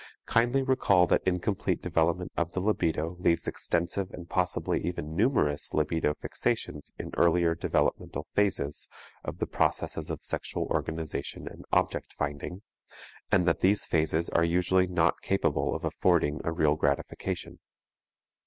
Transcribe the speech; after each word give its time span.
Kindly 0.25 0.63
recall 0.63 1.05
that 1.05 1.21
incomplete 1.27 1.79
development 1.79 2.31
of 2.35 2.53
the 2.53 2.59
libido 2.59 3.17
leaves 3.19 3.47
extensive 3.47 4.09
and 4.09 4.27
possibly 4.27 4.83
even 4.83 5.15
numerous 5.15 5.75
libido 5.75 6.15
fixations 6.15 6.91
in 6.97 7.11
earlier 7.17 7.53
developmental 7.53 8.23
phases 8.33 8.87
of 9.23 9.37
the 9.37 9.45
processes 9.45 10.09
of 10.09 10.23
sexual 10.23 10.63
organization 10.71 11.47
and 11.47 11.65
object 11.71 12.13
finding, 12.13 12.63
and 13.31 13.45
that 13.45 13.59
these 13.59 13.85
phases 13.85 14.27
are 14.31 14.43
usually 14.43 14.87
not 14.87 15.21
capable 15.21 15.75
of 15.75 15.85
affording 15.85 16.41
a 16.43 16.51
real 16.51 16.73
gratification. 16.75 17.59